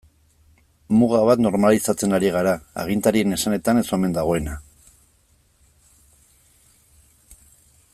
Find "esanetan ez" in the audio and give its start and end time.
3.37-3.85